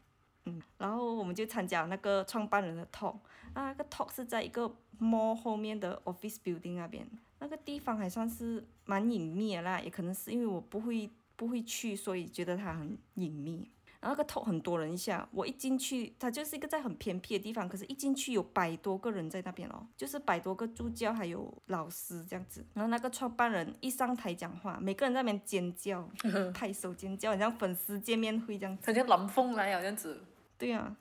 [0.46, 3.16] 嗯，然后我们就参加那个创办人的 talk，
[3.56, 7.08] 那个 talk 是在一个 mall 后面的 office building 那边，
[7.40, 11.10] 那个地方还算是蛮隐秘的啦，也可能是因为我不会
[11.44, 13.70] 不会去，所以觉得它很隐秘。
[14.00, 22.66] 然后那个 talk 很多人一下，我一进去，它就是一个在很偏僻的地方，可是一进去有百多个人在那边哦，就是百多个助教还有老师这样子。
[22.74, 26.10] 然后那个创办人一上台讲话，每个人在那边尖叫、
[26.54, 28.84] 拍手尖叫，很像粉丝见面会这样子。
[28.86, 30.22] 他像蓝风来啊这样子。
[30.58, 30.96] 对啊，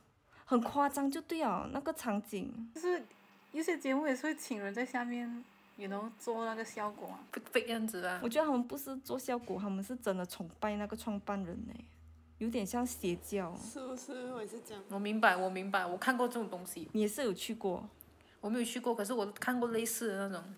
[0.44, 2.70] 很夸张就对啊，那个场景。
[2.74, 3.02] 就是
[3.50, 5.44] 有些节目也是会请人在下面，
[5.82, 7.18] 也能做那个效果啊。
[7.32, 8.20] 不这样子啊。
[8.22, 11.74] 我觉得他们不是做效果，他们是真的崇拜那个创办人呢，
[12.38, 13.54] 有点像邪教。
[13.56, 14.32] 是不是？
[14.32, 14.82] 我也是这样。
[14.88, 16.88] 我明白，我明白，我看过这种东西。
[16.92, 17.86] 你也是有去过？
[18.40, 20.54] 我没有去过，可是我看过类似的那种，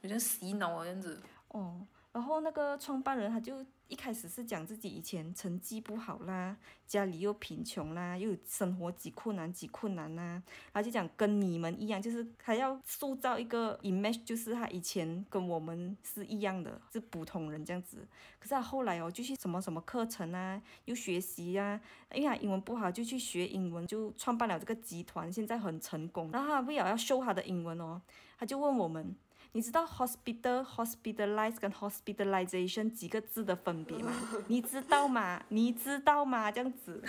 [0.00, 1.20] 有点洗脑啊这样子。
[1.48, 1.76] 哦，
[2.12, 3.64] 然后那个创办人他就。
[3.92, 18.08] 一开始是讲自己以前成绩不好啦，家里又贫穷啦，又生活极困难极困难啦，然后就讲跟你们一样，就是他要塑造一个 image，就是他以前跟我们是一样的，是普通人这样子。
[18.38, 21.78] 可是他后来哦，就去什么什么课程啊，又学习呀，
[22.14, 26.30] 因为他英文不好，就去学英文，就创办了这个集团，现在很成功。
[26.32, 28.00] 然后他为了要秀他的英文哦，
[28.38, 29.14] 他就问我们。
[29.54, 34.10] 你知道 hospital、hospitalize 跟 hospitalization 几个字的分别吗？
[34.48, 35.42] 你知道吗？
[35.48, 36.50] 你知道吗？
[36.50, 37.02] 这样子，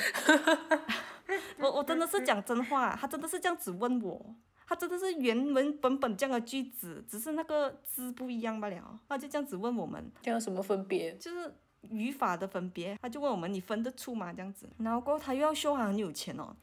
[1.57, 4.35] 我我真的是讲真话，他真的是这样子问我，
[4.67, 8.99] 他真的是原文本本这样的句子，只是那个字不一样罢了。
[9.07, 11.15] 他就这样子问我们，这样什么分别？
[11.15, 11.53] 就是
[11.89, 12.97] 语法的分别。
[13.01, 14.33] 他就问我们，你分得出吗？
[14.33, 16.53] 这样子，然后过后他又要说他很有钱哦。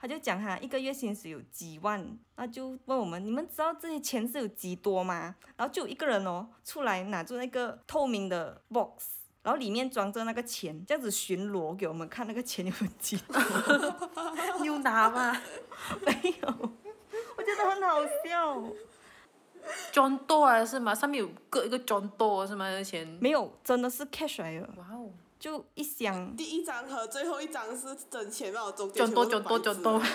[0.00, 5.34] 他就讲他一个月薪水有几万，那就问我们，你们知道这些钱是有几多吗？
[5.56, 13.38] 然后就有一个人哦出来拿着那个透明的 box，然后里面装着那个钱，这样子巡逻给我们看那个钱有几多。
[14.64, 15.38] 有拿吗？
[16.06, 16.48] 没有，
[17.36, 18.62] 我觉得很好笑。
[19.92, 20.94] 装多啊是吗？
[20.94, 22.70] 上面有个一个装多是吗？
[22.70, 23.06] 那钱？
[23.20, 24.66] 没有，真的是 cash 来的。
[24.76, 25.10] 哇哦。
[25.40, 30.00] 就一箱，第一张和最后一张是整钱，然后中间多卷多卷多。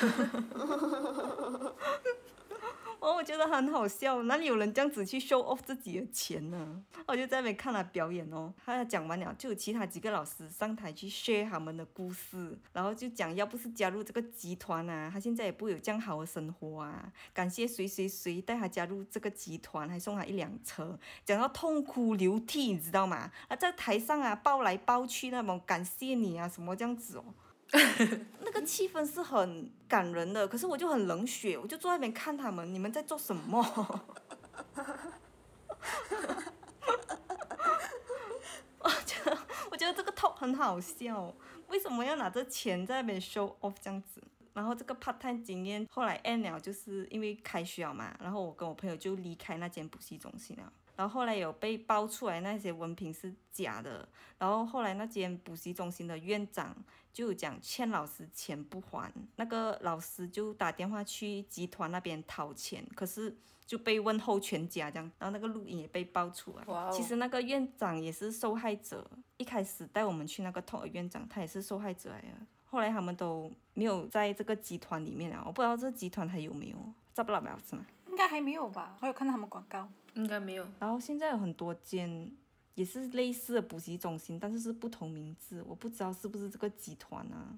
[3.06, 6.84] 哦，我觉得很好笑，哪里有人这样子去 show off 自己的钱呢？
[7.06, 17.13] 我就在那边看他表演哦，他讲完了，就有其他几个老师上台去 share 他们的故事，然后就讲，要不是加入这个集团啊，他现在也不会有这样好的生活啊。
[17.32, 23.32] 感谢谁谁谁带他加入这个集团，还送他一辆车，讲到痛哭流涕，你知道吗？
[23.48, 27.26] 啊，在台上啊，抱来抱去那种感谢你啊，什么这样子哦。
[28.42, 33.62] 那个气氛是很感人的，可是我就很冷血，我就坐那边看他们，你们在做什么？
[38.80, 39.38] 我觉得，
[39.72, 41.34] 我觉得这个 talk 很好笑，
[41.70, 44.22] 为什么要拿着钱在那边 show off 这样子？
[44.54, 50.72] 然后这个 part time 经验后来 end 了，就是因为开学了嘛，然后我跟我朋友就离开那间补习中心了。
[50.96, 54.08] 然后后来有被爆出来那些文凭是假的，
[54.38, 56.74] 然后后来那间补习中心的院长
[57.15, 63.34] 就讲欠老师钱不还，那个老师就打电话去集团那边讨钱，可是
[63.65, 66.91] 就被问候全家这样，然后那个录音也被爆出来。
[66.91, 72.28] 其实那个院长也是受害者，一开始带我们去那个痛儿院长，他也是受害者来的。
[72.65, 76.75] 后来他们都没有在这个集团里面了，我不知道这集团还有没有，
[77.13, 77.86] 找不到了是吗？
[78.10, 78.97] 应该还没有吧？
[78.99, 79.88] 我有看到他们广告。
[80.15, 80.67] 应该没有。
[80.80, 82.30] 然后现在有很多间
[82.76, 87.58] 也是类似的补习中心，但是是不同名字，我不知道是不是这个集团啊。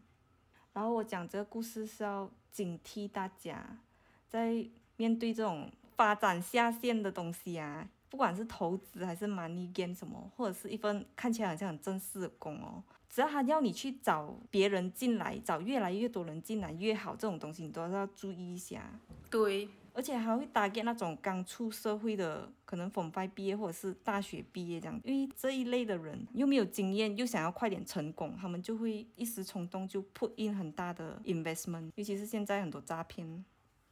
[0.74, 3.80] 然后我讲这个故事是要警惕大家，
[4.28, 18.88] 在面对这种发展下线的东西啊，不管是投资还是 money game 什么，或者是一份看起来好像很正式的工哦，只要他要你去找别人进来，找越来越多人进来越好，这种东西你都要注意一下。
[19.32, 33.44] 对，而且还会打给那种刚出社会的，可能 Form Five 毕业或者是大学毕业这样，因为这一类的人又没有经验，又想要快点成功，他们就会一时冲动就 put in 很大的 investment，尤其是现在很多诈骗。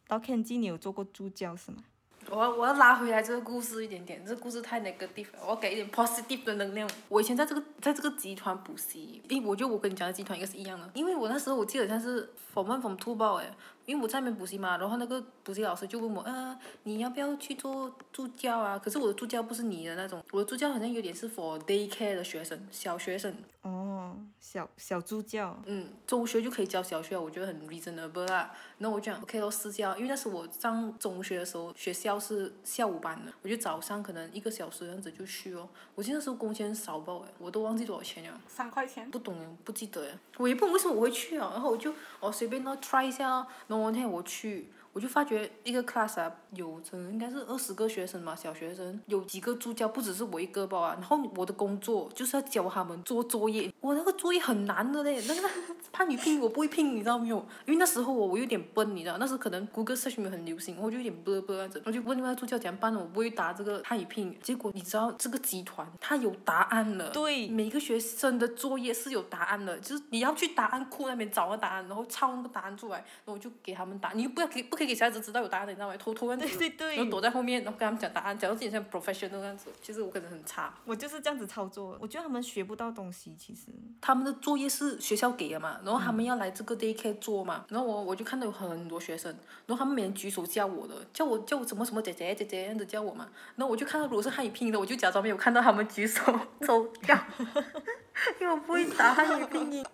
[0.07, 1.83] 到 Kenji 你有做过助教是吗？
[2.29, 6.89] 我要我要拉回来这个故事一点点，这个故事太 negative，我要给一点 positive 的能量。
[7.07, 13.51] 我以前在这个在这个集团补习，诶，我觉得我跟你讲的集团应该是一样的，因为我那时候我记得好像是 form one form two 报诶，
[13.85, 18.79] 因为我在那边补习嘛，然后那个补习老师就问我，啊，你要不要去做助教啊？
[18.79, 28.51] 可是我的助教不是你的那种，我的助教好像有点是 for daycare 的学生，小学生，哦，小小助教，嗯，中学就可以教小学，我觉得很 reasonable 啦。
[28.77, 35.67] 然后我就讲 OK 咯，私教，因为那时我上中学的时候，学校是下午班的，我就早上可能一个小时这样子就去哦。
[35.93, 39.09] 我记得那时候工钱少爆哎，我都忘记多少钱了，三块钱。
[39.11, 41.51] 不懂诶，不记得哎，我也不懂为什么我会去啊。
[41.53, 44.69] 然后我就哦随便咯 try 一下哦，然后那天我去。
[44.95, 50.93] 我就发觉一个 class 啊，有成应该是二十个学生嘛，小学生有几个助教，不只是我一个吧啊。
[50.93, 55.49] 然后我的工作就是要教他们做作业，我那个作业很难的嘞，那个
[55.91, 57.45] 汉语拼音我不会拼，你知道没有？
[57.65, 62.99] 因为那时候我我有点笨，你知道，那时候可能 Google search 没有很流行，我就有点 blah 这样子，我就问那个助教怎么办呢？
[63.01, 75.97] 我不会答这个汉语拼音，结果你知道这个集团它有答案了，对每个学生的作业是有答案的，就是你要去答案库那边找个答案，然后抄那个答案出来，然后我就给他们答，你不要给不可以给小孩子知道有答案的，你知道吗？
[75.97, 80.73] 偷偷这样子，对对对然后躲在后面，然后跟他们讲答案，讲到自己像 professional 这样子，其实我可能很差。
[80.85, 83.67] 我就是这样子操作，我觉得他们学不到东西，其实。
[84.01, 96.21] 他们的作业是学校给的嘛，然后他们要来这个 daycare 做嘛，然后我我就看到有很多学生，然后他们每人举手叫我的，叫我叫我什么什么姐姐姐姐这样子叫我嘛，然后我就看到如果是汉语拼音的，我就假装没有看到他们举手
[96.61, 97.17] 走掉，
[98.39, 99.85] 因为我不会打汉语拼音。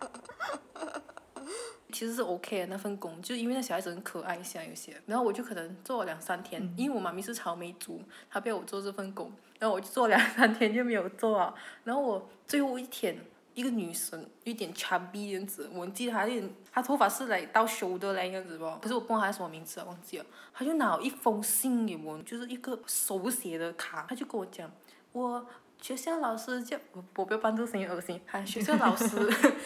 [1.91, 13.17] 其实是 OK 的那份工，就是因为那小孩子很可爱一下有些，然后我就可能做了两三天，因为我妈咪是草莓族，她不要我做这份工，然后我就做了两三天就没有做啊，然后我最后一天，
[13.53, 24.71] 一个女生有点 chubby 这样子，我记得她有点，她头发是来到 shoulder 来样子不，可是我不知道她什么名字啊，忘记了，她就拿了一封信给我，就是一个手写的卡，她就跟我讲，
[25.11, 25.45] 我。
[25.81, 28.21] 学校老师叫我，我不要扮这个声音恶心。
[28.27, 29.07] 还学校老师，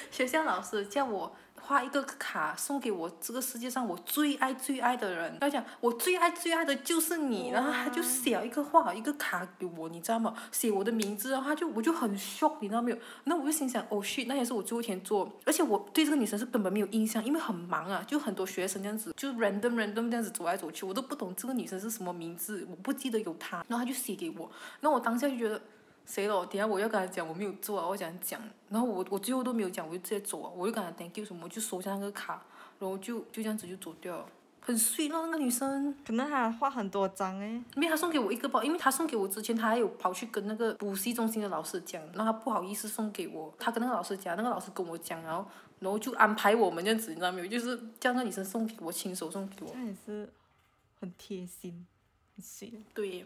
[0.10, 1.30] 学校老师叫我
[1.62, 5.38] 画一个卡送给我这个世界上我最爱最爱的人。
[5.40, 10.36] 他讲我最爱最爱的就是你，然后他就写了一个画一个卡给我，你知道吗？
[10.52, 12.98] 写我的名字，然后他就我就很 shock，你知道没有？
[13.24, 25.60] 那我就心想，哦 shit，那也是我最后一天做，而且我对这个女生是根本没有印象，因为很忙啊，就很多学生这样子，就 random random 这样子走来走去，我都不懂这个女生是什么名字，我不记得有她，然后他就写给我，然后我当下就觉得。
[26.06, 26.46] 谁了？
[26.46, 32.44] 等下我要跟他讲我没有做啊，我讲讲，然后我我最后都没有讲，我就直接走啊，我就跟他 thank you 什么，我就收下那个卡，
[32.80, 34.26] 然后就就这样子就走掉了，
[34.62, 35.96] 很 sweet 咯那个女生。
[36.06, 45.46] 可能他画很多张诶，因为他送给我一个包，因为他送给我之前，他还有跑去跟那个补习中心的老师讲，然后他不好意思送给我，他跟那个老师讲，那个老师跟我讲，然后
[45.80, 47.48] 然后就安排我们这样子，你知道没有？
[47.48, 49.72] 就是叫那个女生送给我，亲手送给我。
[49.74, 50.30] 那也是
[51.00, 51.86] 很贴心，
[52.36, 52.82] 很 sweet。
[52.94, 53.26] 对，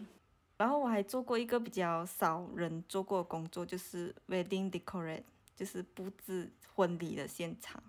[0.59, 5.23] 然后我还做过一个比较少人做过的工作，就是 wedding decorate，
[5.55, 7.81] 就是布置婚礼的现场。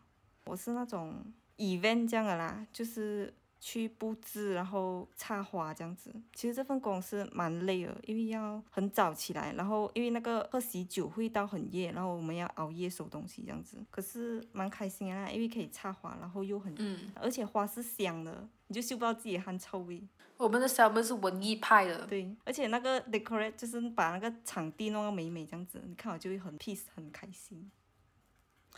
[0.45, 1.21] 我是那种
[1.57, 6.15] event 这样的啦，就是去布置，然后插花这样子。
[6.33, 13.85] 其实这份工是蛮累的，因为要很早起来，然后因为那个喝喜酒会到很夜，然后我们要熬夜收东西这样子。
[13.91, 20.01] 可是蛮开心的啦，因为可以插花，然后又很，嗯，而且花是香的，你就嗅不到自己的汗臭味。
[20.37, 27.69] 我们的小妹是文艺派的，对，而且那个 decorate 就是把那个场地弄个美美这样子，你看我就会很 peace 很开心。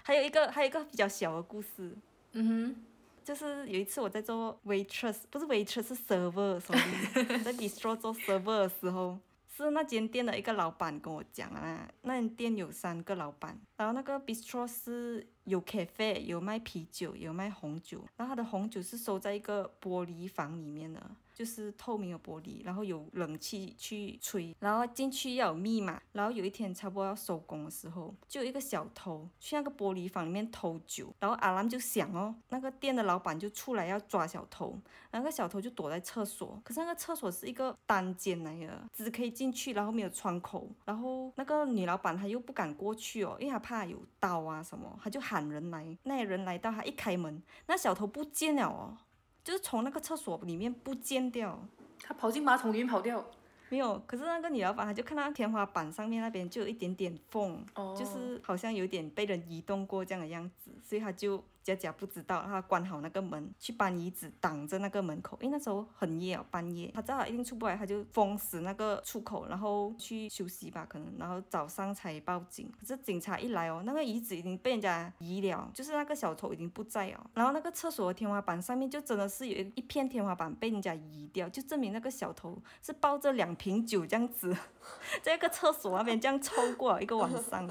[0.02, 1.95] 还有一个还有一个比较小的故事，
[2.32, 2.76] 嗯哼
[3.22, 9.18] 就是有一次我在做 waitress，不是 waitress 是 server，sorry， 在 distro 做 server 的时候
[9.55, 21.11] 是那间店的一个老板跟我讲啊，那间店有三个老板，然后那个 bistro 是有 cafe，有卖啤酒，有卖红酒，然后他的红酒是收在一个玻璃房里面的。
[21.33, 26.01] 就是透明的玻璃，然后有冷气去吹，然后进去要有密码。
[26.12, 34.78] 然后有一天差不多要收工的时候，就有一个小偷去那个玻璃房里面偷酒，然后阿兰就想哦，那个店的老板就出来要抓小偷，
[35.11, 48.99] 那个小偷就躲在厕所，可是那个厕所是一个单间来的，只可以进去，然后没有窗口，然后那个女老板她又不敢过去哦，因为她怕有刀啊什么，她就喊人来，那人来到，她一开门，那小偷不见了哦。
[49.43, 51.59] 就是从那个厕所里面不见掉，
[52.03, 53.24] 他跑进马桶里面跑掉，
[53.68, 54.01] 没有。
[54.07, 57.64] 可是那个女老板，她就看到天花板上面那边就有一点点缝，
[57.97, 61.43] 就是好像有点被人移动过这样的样子，所以她就。
[61.63, 65.39] 佳佳不知道，他关好那个门，去搬椅子挡着那个门口。
[65.41, 72.71] 因为那时候很夜哦，半夜，他知道他一定出不来，他就封死那个出口，然后去休息吧，可能，然后早上才报警。
[72.81, 77.21] 可是警察一来哦，那个椅子已经被人家移了，就是那个小偷已经不在哦。
[77.35, 84.57] 然后那个厕所的天花板上面就真的是有一一片天花板被人家移掉，就证明那个小偷是抱着两瓶酒这样子，
[85.23, 87.69] 在一个厕所那边这样抽过一个晚上。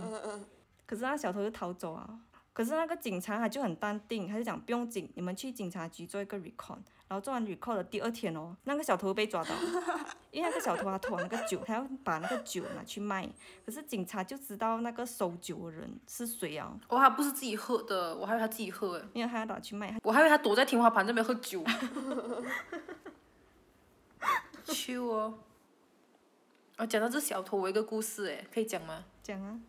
[0.85, 2.19] 可是那小偷就逃走啊。
[2.53, 9.55] 可是那个警察他就很淡定，他就讲不用紧，你们去警察局做一个 record，然后做完 record 的第二天哦，那个小偷被抓到，
[10.31, 13.25] 因为那个小偷他偷那个酒，他要把那个酒拿去卖，
[13.65, 16.77] 可是警察就知道那个收酒的人是谁啊？
[16.89, 21.63] 哦，他不是自己喝的，我还以为他自己喝诶，因为他要拿去卖，我还以为他躲在天花板那边喝酒。
[24.65, 25.39] 去哦，
[26.77, 29.05] 我讲到这小偷，我一个故事诶，可以讲吗？
[29.23, 29.59] 讲啊。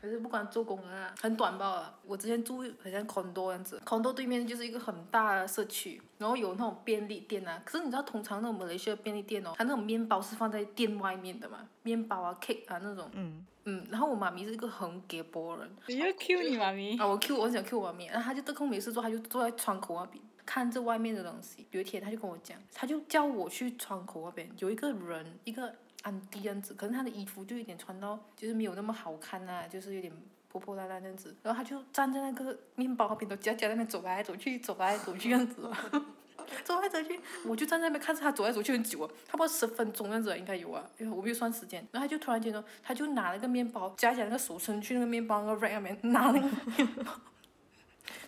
[0.00, 1.98] 可是不管做工啊，很短罢了。
[2.06, 7.60] 我之前住好像 condo 样子，condo 对面就是一个很大的社区，然后有那种便利店啊。
[7.64, 13.10] 可是你知道，通常那种马来西亚便利店哦，它那种面包是放在店外面的嘛，面包啊、cake 啊那种。
[13.14, 13.44] 嗯。
[13.64, 15.70] 嗯，然后我妈咪是一个很给波人。
[15.88, 16.96] 你要 Q 你妈咪？
[16.96, 21.66] 啊，我 Q，我想 Q 我妈咪，然后她就得空没事做，她就坐在窗口那边看着外面的东西。
[21.72, 25.74] 有一天，她就跟我讲，她就叫我去窗口那边，有一个人，一个。
[26.02, 30.12] 安迪样子，可是他的衣服就有点穿到，就是没有那么好看呐，就是有点
[30.48, 31.36] 破破烂烂这样子。
[31.42, 35.70] 然后他就站在那个面包那边，都夹夹那边走来走去，走来走去样子，
[36.64, 37.18] 走来走去。
[37.44, 41.86] 我就站在那边看着他走来走去很久啊，差不多十分钟样子应该有啊，因为我没有算时间。
[41.90, 47.12] 然后他就突然间说，他就拿了个面包，夹起来那个手伸去那个面包那个 rack 那边拿那个面包。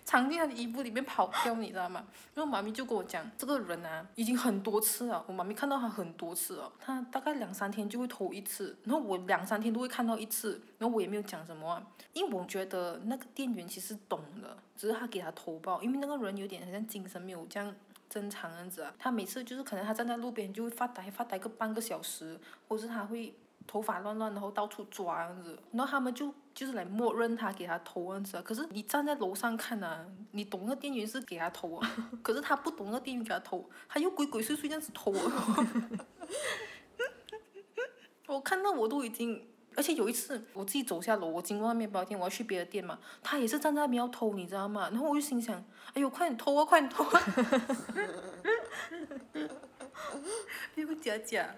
[0.05, 2.05] 藏进他的衣服里面跑掉，你知道吗？
[2.35, 5.25] 然后妈咪就跟我讲，这个人啊，已经很多次了。
[5.27, 11.83] 我妈咪看到他很多次了，他大概两三天就会偷一次，然后我两三天都会看到一次，然后我也没有讲什么，
[12.13, 17.75] 因为我觉得那个店员其实懂的，只是他给他偷报，因为那个人有点好像精神没有这样
[18.09, 18.93] 正常样子啊。
[18.99, 22.39] 他每次就是可能他站在路边就会发呆，发呆个半个小时，
[22.69, 23.35] 或是他会。
[23.67, 28.43] 头发乱乱，然后到处抓样子，然后他们就就是来默认他给他偷样子啊。
[28.43, 35.69] 可是你站在楼上看啊，你懂那店员是给他偷啊， 可是他不懂那店员给他偷，他又鬼鬼祟祟这样子偷啊。
[38.27, 44.89] 我看到我都已经，而且有一次我自己走下楼，我经过那面包店，我要去别的店嘛，他也是站在那边要偷，你知道吗？
[44.91, 45.57] 然后我就心想，
[45.95, 47.21] 哎呦，快点偷啊，快点偷啊！
[50.75, 51.55] 别个假假。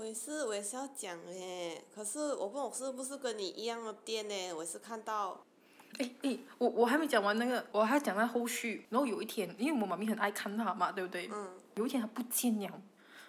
[0.00, 4.54] 我也是，我也是要讲诶，可是我不懂是不是跟你一样的店呢？
[4.54, 5.38] 我是看到。
[5.98, 8.86] 诶诶，我我还没讲完那个，我还讲到后续。
[8.88, 11.28] 然后有一天，因为我妈咪很爱看他嘛，对不对？
[11.30, 11.50] 嗯。
[11.74, 12.80] 有一天他不见了。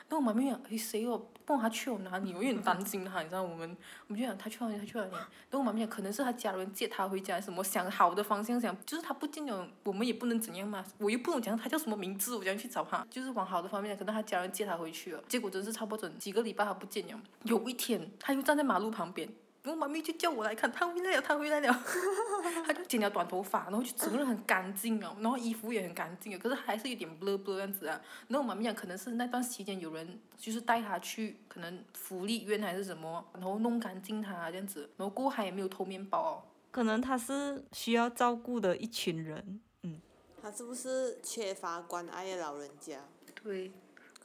[0.07, 1.21] 那我妈咪讲，诶，谁哦？
[1.51, 3.77] 问他去了哪里，我有点担心他，你知道我们，
[4.07, 5.11] 我们就想他去哪里，他去哪里。
[5.11, 10.83] 然后我妈咪讲，可能是他家人接他回家，什么想好的方向想，就是他不见了，我们也不能怎样嘛。
[10.97, 13.05] 我又不能讲他叫什么名字，我讲去找他？
[13.09, 15.23] 就是往好的方面可能他家人接他回去了。
[15.27, 17.19] 结果真是差不多整几个礼拜他不见了。
[17.43, 19.27] 有一天，他又站在马路旁边。
[19.63, 21.83] 然后妈咪就叫我来看，他回来了，他回来了，
[22.65, 28.01] 他就剪了短头发，然后就整个人很干净哦，然后衣服也很干净可是还是有点 blur blur 样子啊。
[28.27, 36.43] 然后妈咪讲，可能是那段时间有人就是带他去，可能福利院还是什么，然后弄干净他这样子，然后过后他也没有偷面包哦。
[36.71, 40.01] 可能他是需要照顾的一群人，嗯。
[40.41, 42.99] 他是不是缺乏关爱的老人家？
[43.43, 43.71] 对。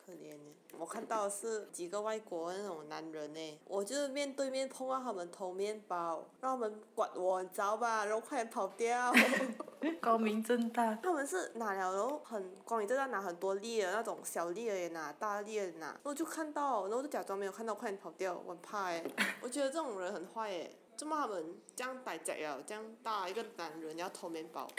[0.07, 0.56] 可怜呢。
[0.79, 8.05] 我看到的是几个外国那种男人呢，我就是面对面碰到他们偷面包，让他们管我，你知道吧？
[8.05, 9.13] 然后快点跑掉。
[10.03, 10.95] 光明正大。
[10.97, 15.99] 他们是拿了，然后很光明正大拿很多粒的那种小粒的也拿，大粒的拿。
[16.03, 19.05] 我就看到，然后就假装没有看到，快点跑掉，我很怕哎。
[19.41, 22.59] 我觉得这种人很坏哎，怎么他们这样歹贼啊？
[22.67, 24.69] 这样大一个男人要偷面包。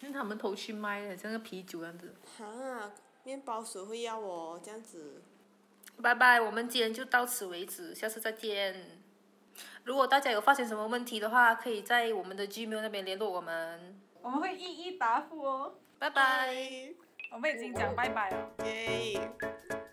[0.00, 2.14] 是他们偷去卖的，像个啤酒样子。
[2.38, 2.90] 哈。
[3.24, 4.60] 面包鼠会要我？
[4.62, 5.22] 这样子。
[6.02, 8.98] 拜拜，我们今天就到此为止，下次再见。
[9.84, 14.00] 如果大家有发现什么问题的话，可以在我们的 Gmail 那边联络我们。
[14.22, 15.74] 我们会一一答复哦。
[15.98, 16.54] 拜拜。
[17.30, 18.50] 我们已经讲拜拜了。
[18.64, 19.89] 耶。